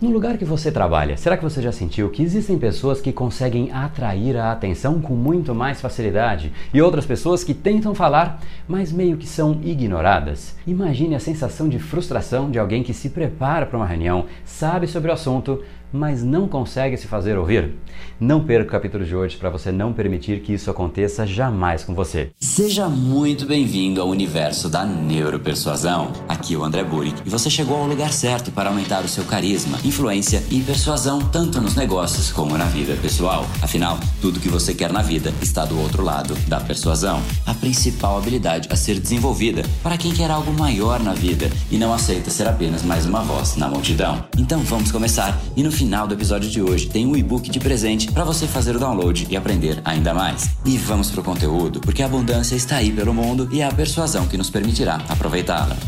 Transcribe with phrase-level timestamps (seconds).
[0.00, 3.70] No lugar que você trabalha, será que você já sentiu que existem pessoas que conseguem
[3.70, 9.18] atrair a atenção com muito mais facilidade e outras pessoas que tentam falar, mas meio
[9.18, 10.56] que são ignoradas?
[10.66, 15.10] Imagine a sensação de frustração de alguém que se prepara para uma reunião, sabe sobre
[15.10, 15.62] o assunto,
[15.92, 17.74] mas não consegue se fazer ouvir?
[18.18, 21.94] Não perca o capítulo de hoje para você não permitir que isso aconteça jamais com
[21.94, 22.30] você.
[22.38, 26.12] Seja muito bem-vindo ao universo da neuropersuasão.
[26.28, 29.24] Aqui é o André Burick e você chegou ao lugar certo para aumentar o seu
[29.24, 33.46] carisma, influência e persuasão tanto nos negócios como na vida pessoal.
[33.62, 37.20] Afinal, tudo que você quer na vida está do outro lado da persuasão.
[37.46, 41.92] A principal habilidade a ser desenvolvida para quem quer algo maior na vida e não
[41.92, 44.24] aceita ser apenas mais uma voz na multidão.
[44.38, 48.12] Então vamos começar e no final do episódio de hoje tem um e-book de presente
[48.12, 50.50] para você fazer o download e aprender ainda mais.
[50.62, 54.28] E vamos pro conteúdo, porque a abundância está aí pelo mundo e é a persuasão
[54.28, 55.78] que nos permitirá aproveitá-la.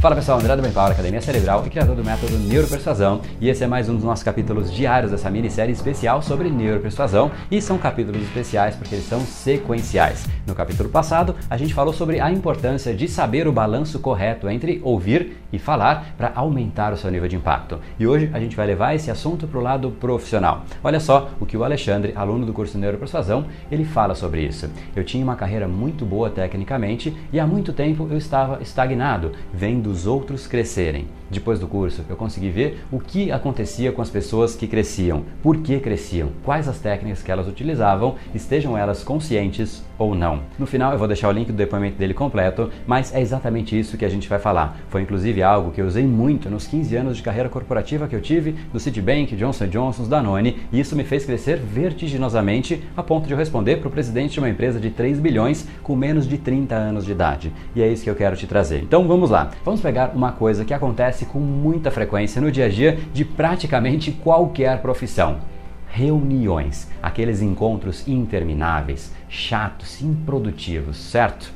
[0.00, 3.20] Fala pessoal, André do Power, Academia Cerebral e criador do método Neuropersuasão.
[3.40, 7.32] E esse é mais um dos nossos capítulos diários dessa minissérie especial sobre neuropersuasão.
[7.50, 10.24] E são capítulos especiais porque eles são sequenciais.
[10.46, 14.80] No capítulo passado, a gente falou sobre a importância de saber o balanço correto entre
[14.84, 17.80] ouvir e falar para aumentar o seu nível de impacto.
[17.98, 20.62] E hoje a gente vai levar esse assunto para o lado profissional.
[20.82, 24.70] Olha só o que o Alexandre, aluno do curso Neuropersuasão, ele fala sobre isso.
[24.94, 29.87] Eu tinha uma carreira muito boa tecnicamente e há muito tempo eu estava estagnado, vendo
[29.88, 31.06] dos outros crescerem.
[31.30, 35.58] Depois do curso, eu consegui ver o que acontecia com as pessoas que cresciam, por
[35.58, 40.40] que cresciam, quais as técnicas que elas utilizavam, estejam elas conscientes ou não.
[40.58, 43.96] No final, eu vou deixar o link do depoimento dele completo, mas é exatamente isso
[43.96, 44.78] que a gente vai falar.
[44.88, 48.20] Foi inclusive algo que eu usei muito nos 15 anos de carreira corporativa que eu
[48.20, 53.32] tive do Citibank, Johnson Johnson, Danone, e isso me fez crescer vertiginosamente a ponto de
[53.32, 56.74] eu responder para o presidente de uma empresa de 3 bilhões com menos de 30
[56.74, 57.52] anos de idade.
[57.74, 58.82] E é isso que eu quero te trazer.
[58.82, 59.50] Então vamos lá.
[59.64, 63.24] Vamos pegar uma coisa que acontece acontece com muita frequência no dia a dia de
[63.24, 65.38] praticamente qualquer profissão.
[65.98, 71.52] Reuniões, aqueles encontros intermináveis, chatos, improdutivos, certo?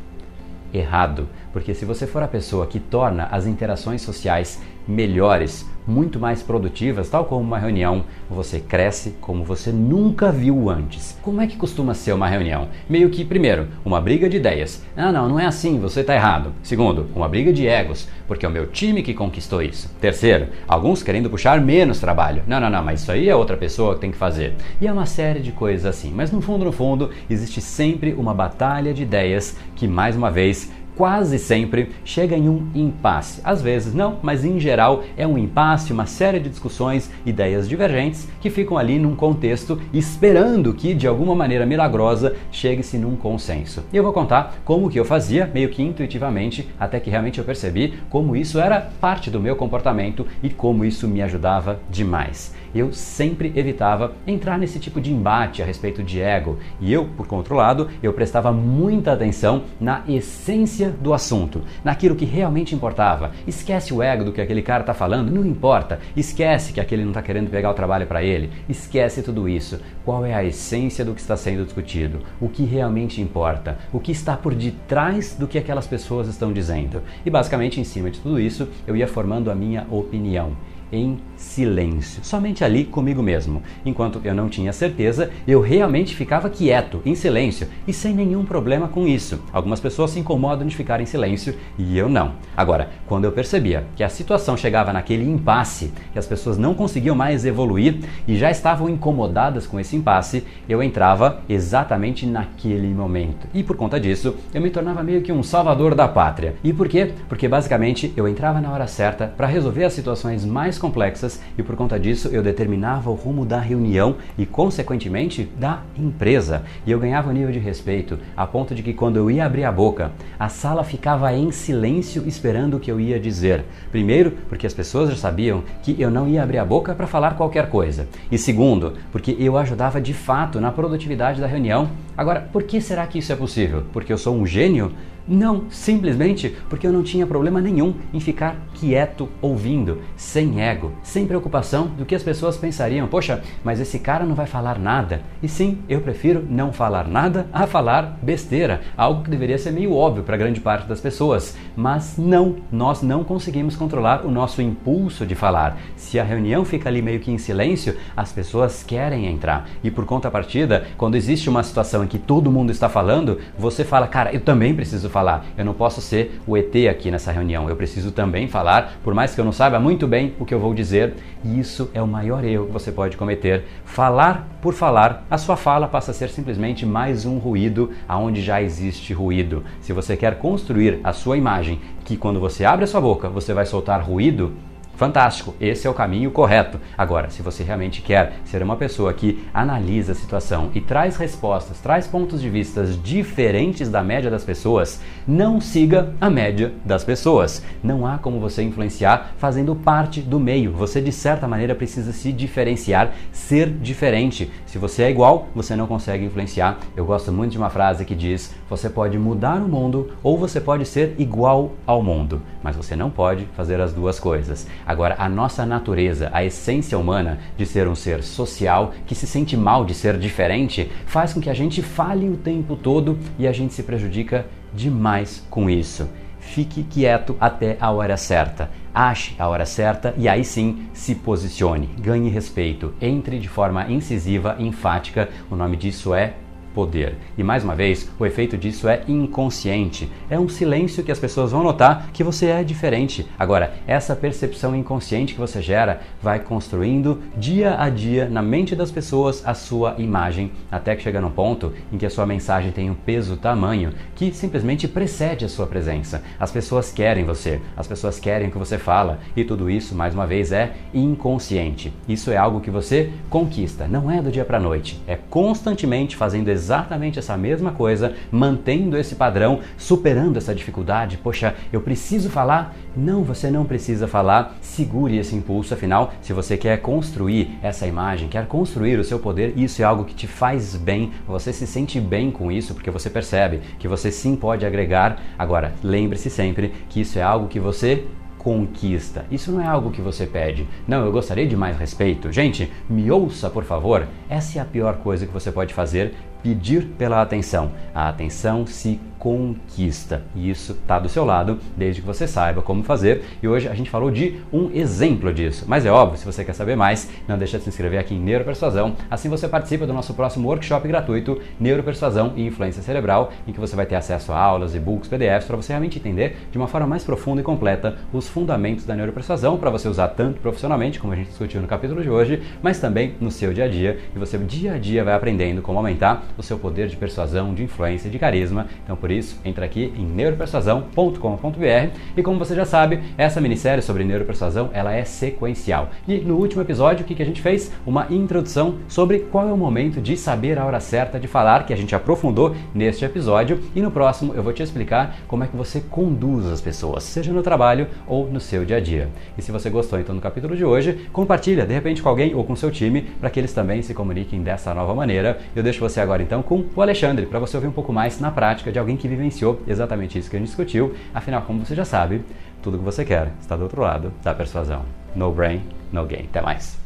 [0.75, 6.43] Errado, porque se você for a pessoa que torna as interações sociais melhores, muito mais
[6.43, 11.19] produtivas, tal como uma reunião, você cresce como você nunca viu antes.
[11.22, 12.69] Como é que costuma ser uma reunião?
[12.88, 14.82] Meio que, primeiro, uma briga de ideias.
[14.97, 16.53] Ah, não, não é assim, você está errado.
[16.62, 19.93] Segundo, uma briga de egos, porque é o meu time que conquistou isso.
[20.00, 22.43] Terceiro, alguns querendo puxar menos trabalho.
[22.47, 24.54] Não, não, não, mas isso aí é outra pessoa que tem que fazer.
[24.81, 26.12] E é uma série de coisas assim.
[26.14, 30.70] Mas no fundo, no fundo, existe sempre uma batalha de ideias que, mais uma vez,
[30.97, 33.41] quase sempre chega em um impasse.
[33.44, 38.28] Às vezes não, mas em geral é um impasse, uma série de discussões, ideias divergentes
[38.41, 43.84] que ficam ali num contexto esperando que de alguma maneira milagrosa chegue-se num consenso.
[43.92, 47.44] E eu vou contar como que eu fazia, meio que intuitivamente, até que realmente eu
[47.44, 52.92] percebi como isso era parte do meu comportamento e como isso me ajudava demais eu
[52.92, 56.58] sempre evitava entrar nesse tipo de embate a respeito de ego.
[56.81, 62.75] E eu, por controlado, eu prestava muita atenção na essência do assunto, naquilo que realmente
[62.75, 63.32] importava.
[63.47, 65.98] Esquece o ego do que aquele cara está falando, não importa.
[66.16, 68.50] Esquece que aquele não está querendo pegar o trabalho para ele.
[68.69, 69.81] Esquece tudo isso.
[70.04, 72.20] Qual é a essência do que está sendo discutido?
[72.41, 73.78] O que realmente importa?
[73.93, 77.03] O que está por detrás do que aquelas pessoas estão dizendo?
[77.25, 80.56] E basicamente, em cima de tudo isso, eu ia formando a minha opinião
[80.92, 83.62] em silêncio, somente ali comigo mesmo.
[83.84, 88.86] Enquanto eu não tinha certeza, eu realmente ficava quieto, em silêncio e sem nenhum problema
[88.86, 89.42] com isso.
[89.52, 92.32] Algumas pessoas se incomodam de ficar em silêncio e eu não.
[92.56, 97.16] Agora, quando eu percebia que a situação chegava naquele impasse, que as pessoas não conseguiam
[97.16, 103.48] mais evoluir e já estavam incomodadas com esse impasse, eu entrava exatamente naquele momento.
[103.54, 106.54] E por conta disso, eu me tornava meio que um salvador da pátria.
[106.62, 107.12] E por quê?
[107.28, 111.76] Porque basicamente eu entrava na hora certa para resolver as situações mais complexas e por
[111.76, 116.65] conta disso eu determinava o rumo da reunião e, consequentemente, da empresa.
[116.84, 119.65] E eu ganhava um nível de respeito a ponto de que quando eu ia abrir
[119.65, 123.65] a boca, a sala ficava em silêncio esperando o que eu ia dizer.
[123.91, 127.37] Primeiro, porque as pessoas já sabiam que eu não ia abrir a boca para falar
[127.37, 128.08] qualquer coisa.
[128.31, 131.88] E segundo, porque eu ajudava de fato na produtividade da reunião.
[132.17, 133.85] Agora, por que será que isso é possível?
[133.93, 134.93] Porque eu sou um gênio?
[135.26, 141.26] Não, simplesmente porque eu não tinha problema nenhum em ficar quieto ouvindo, sem ego, sem
[141.26, 143.06] preocupação do que as pessoas pensariam.
[143.06, 145.23] Poxa, mas esse cara não vai falar nada.
[145.41, 149.94] E sim, eu prefiro não falar nada a falar besteira, algo que deveria ser meio
[149.94, 151.56] óbvio para grande parte das pessoas.
[151.76, 155.79] Mas não, nós não conseguimos controlar o nosso impulso de falar.
[155.94, 159.69] Se a reunião fica ali meio que em silêncio, as pessoas querem entrar.
[159.85, 164.06] E por contrapartida, quando existe uma situação em que todo mundo está falando, você fala,
[164.06, 165.44] cara, eu também preciso falar.
[165.56, 167.69] Eu não posso ser o ET aqui nessa reunião.
[167.69, 170.60] Eu preciso também falar, por mais que eu não saiba muito bem o que eu
[170.60, 171.14] vou dizer.
[171.44, 173.64] E isso é o maior erro que você pode cometer.
[173.84, 178.62] Falar por falar, a sua fala passa a ser simplesmente mais um ruído aonde já
[178.62, 179.64] existe ruído.
[179.81, 183.52] Se você quer construir a sua imagem, que quando você abre a sua boca, você
[183.52, 184.52] vai soltar ruído,
[184.94, 186.79] Fantástico, esse é o caminho correto.
[186.97, 191.81] Agora, se você realmente quer ser uma pessoa que analisa a situação e traz respostas,
[191.81, 197.65] traz pontos de vista diferentes da média das pessoas, não siga a média das pessoas.
[197.83, 200.73] Não há como você influenciar fazendo parte do meio.
[200.73, 204.50] Você, de certa maneira, precisa se diferenciar, ser diferente.
[204.67, 206.79] Se você é igual, você não consegue influenciar.
[206.94, 210.61] Eu gosto muito de uma frase que diz: você pode mudar o mundo ou você
[210.61, 214.67] pode ser igual ao mundo, mas você não pode fazer as duas coisas.
[214.87, 219.56] Agora, a nossa natureza, a essência humana de ser um ser social que se sente
[219.56, 223.52] mal de ser diferente, faz com que a gente fale o tempo todo e a
[223.52, 226.08] gente se prejudica demais com isso.
[226.43, 228.69] Fique quieto até a hora certa.
[228.93, 231.88] Ache a hora certa e aí sim se posicione.
[231.99, 232.93] Ganhe respeito.
[233.00, 235.31] Entre de forma incisiva, enfática.
[235.50, 236.34] O nome disso é
[236.74, 237.16] poder.
[237.36, 240.10] E mais uma vez, o efeito disso é inconsciente.
[240.28, 243.26] É um silêncio que as pessoas vão notar que você é diferente.
[243.38, 248.90] Agora, essa percepção inconsciente que você gera vai construindo dia a dia na mente das
[248.90, 252.90] pessoas a sua imagem, até que chega num ponto em que a sua mensagem tem
[252.90, 256.22] um peso tamanho que simplesmente precede a sua presença.
[256.38, 260.14] As pessoas querem você, as pessoas querem o que você fala, e tudo isso, mais
[260.14, 261.92] uma vez, é inconsciente.
[262.08, 266.48] Isso é algo que você conquista, não é do dia para noite, é constantemente fazendo
[266.70, 271.17] essa mesma coisa, mantendo esse padrão, superando essa dificuldade.
[271.19, 272.75] Poxa, eu preciso falar?
[272.97, 274.56] Não, você não precisa falar.
[274.61, 279.55] Segure esse impulso, afinal, se você quer construir essa imagem, quer construir o seu poder,
[279.56, 283.08] isso é algo que te faz bem, você se sente bem com isso, porque você
[283.08, 285.20] percebe que você sim pode agregar.
[285.38, 288.05] Agora, lembre-se sempre que isso é algo que você
[288.43, 289.25] conquista.
[289.31, 290.67] Isso não é algo que você pede.
[290.87, 292.32] Não, eu gostaria de mais respeito.
[292.32, 294.06] Gente, me ouça, por favor.
[294.29, 297.71] Essa é a pior coisa que você pode fazer pedir pela atenção.
[297.94, 300.24] A atenção se conquista.
[300.34, 303.22] E isso está do seu lado, desde que você saiba como fazer.
[303.40, 305.64] E hoje a gente falou de um exemplo disso.
[305.69, 308.19] Mas é óbvio, se você quer saber mais, não deixa de se inscrever aqui em
[308.19, 308.96] Neuropersuasão.
[309.08, 313.76] Assim você participa do nosso próximo workshop gratuito, Neuropersuasão e Influência Cerebral, em que você
[313.76, 317.04] vai ter acesso a aulas, e-books, PDFs, para você realmente entender de uma forma mais
[317.04, 321.28] profunda e completa os fundamentos da neuropersuasão, para você usar tanto profissionalmente, como a gente
[321.28, 324.00] discutiu no capítulo de hoje, mas também no seu dia a dia.
[324.16, 327.62] E você dia a dia vai aprendendo como aumentar o seu poder de persuasão, de
[327.62, 328.66] influência e de carisma.
[328.82, 334.05] Então, por isso, entra aqui em neuropersuasão.com.br e como você já sabe, essa minissérie sobre
[334.05, 335.91] neuropersuasão, ela é sequencial.
[336.06, 337.73] E no último episódio, o que, que a gente fez?
[337.87, 341.73] Uma introdução sobre qual é o momento de saber a hora certa de falar, que
[341.73, 345.56] a gente aprofundou neste episódio, e no próximo eu vou te explicar como é que
[345.56, 349.08] você conduz as pessoas, seja no trabalho ou no seu dia a dia.
[349.37, 352.44] E se você gostou então do capítulo de hoje, compartilha de repente com alguém ou
[352.44, 355.38] com seu time para que eles também se comuniquem dessa nova maneira.
[355.55, 358.31] Eu deixo você agora então com o Alexandre para você ouvir um pouco mais na
[358.31, 360.94] prática de alguém que vivenciou exatamente isso que a gente discutiu.
[361.12, 362.22] Afinal, como você já sabe,
[362.62, 364.84] tudo que você quer está do outro lado da persuasão.
[365.16, 365.60] No brain,
[365.90, 366.26] no gain.
[366.26, 366.78] Até mais.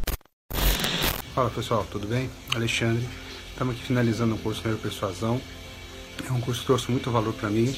[1.34, 2.30] Fala pessoal, tudo bem?
[2.54, 3.06] Alexandre.
[3.50, 5.38] Estamos aqui finalizando o curso de Persuasão.
[6.26, 7.76] É um curso que trouxe muito valor para mim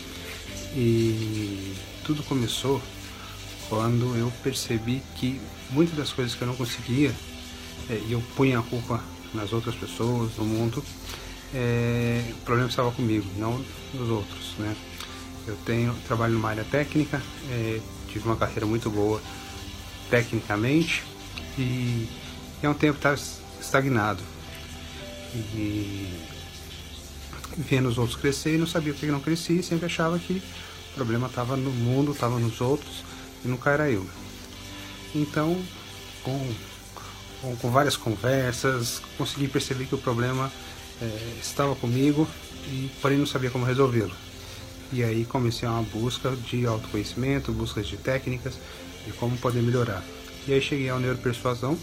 [0.76, 1.74] e
[2.04, 2.80] tudo começou
[3.68, 7.12] quando eu percebi que muitas das coisas que eu não conseguia
[7.90, 9.02] é, e eu punha a culpa
[9.34, 10.82] nas outras pessoas, no mundo,
[11.54, 13.64] é, o problema estava comigo, não
[13.94, 14.76] nos outros, né?
[15.46, 19.20] Eu tenho trabalho numa área técnica, é, tive uma carreira muito boa
[20.10, 21.02] tecnicamente
[21.58, 22.08] e,
[22.62, 23.18] e há um tempo estava
[23.60, 24.22] estagnado
[25.34, 26.08] e
[27.56, 30.42] vendo os outros crescer e não sabia por que não crescia e sempre achava que
[30.92, 33.04] o problema estava no mundo, estava nos outros
[33.44, 34.06] e nunca era eu.
[35.14, 35.60] Então,
[36.22, 36.54] com,
[37.40, 40.52] com, com várias conversas, consegui perceber que o problema
[41.00, 42.28] é, estava comigo
[42.66, 44.14] e porém não sabia como resolvê-lo.
[44.92, 48.58] E aí comecei uma busca de autoconhecimento, busca de técnicas
[49.04, 50.02] de como poder melhorar.
[50.46, 51.78] E aí cheguei ao Neuropersuasão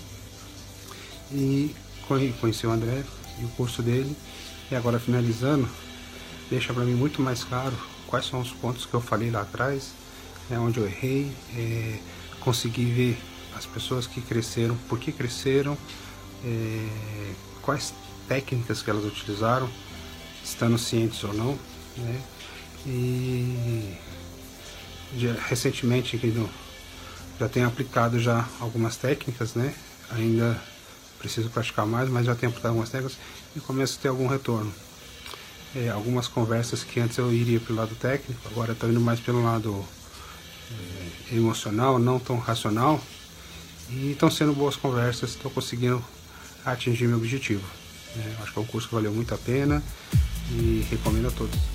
[1.31, 1.73] e
[2.39, 3.03] conheci o André
[3.39, 4.15] e o curso dele.
[4.71, 5.69] E agora finalizando,
[6.49, 7.75] deixa para mim muito mais claro
[8.07, 9.91] quais são os pontos que eu falei lá atrás,
[10.49, 11.99] né, onde eu errei, é,
[12.39, 13.17] consegui ver
[13.55, 15.77] as pessoas que cresceram, por que cresceram,
[16.43, 16.87] é,
[17.61, 17.93] quais
[18.27, 19.69] técnicas que elas utilizaram,
[20.43, 21.59] estando cientes ou não,
[21.97, 22.21] né?
[22.85, 23.97] E
[25.47, 26.49] recentemente no,
[27.39, 29.73] já tenho aplicado já algumas técnicas, né?
[30.11, 30.61] Ainda
[31.19, 33.17] preciso praticar mais, mas já tenho aplicado algumas técnicas
[33.55, 34.71] e começo a ter algum retorno.
[35.75, 39.43] é, algumas conversas que antes eu iria pelo lado técnico, agora estou indo mais pelo
[39.43, 39.85] lado
[41.31, 43.01] é, emocional, não tão racional.
[43.89, 46.03] E estão sendo boas conversas, estou conseguindo
[46.65, 47.63] atingir meu objetivo.
[48.17, 49.83] É, acho que é um curso que valeu muito a pena
[50.51, 51.74] e recomendo a todos.